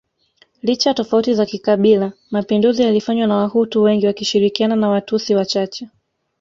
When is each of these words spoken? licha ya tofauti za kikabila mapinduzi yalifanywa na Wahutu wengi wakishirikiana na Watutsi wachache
licha 0.61 0.89
ya 0.89 0.93
tofauti 0.93 1.33
za 1.33 1.45
kikabila 1.45 2.11
mapinduzi 2.31 2.83
yalifanywa 2.83 3.27
na 3.27 3.35
Wahutu 3.35 3.81
wengi 3.83 4.07
wakishirikiana 4.07 4.75
na 4.75 4.89
Watutsi 4.89 5.35
wachache 5.35 5.89